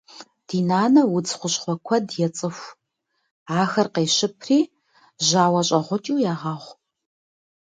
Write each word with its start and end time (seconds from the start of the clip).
Ди 0.47 0.59
нанэ 0.69 1.01
удз 1.15 1.31
хущхъуэ 1.37 1.75
куэд 1.85 2.05
ецӏыху. 2.25 2.75
Ахэр 3.61 3.87
къещыпри 3.95 4.57
жьауэщӏэгъукӏыу 5.27 6.23
егъэгъу. 6.31 6.73